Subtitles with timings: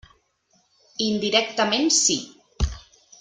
[1.09, 2.17] Indirectament sí.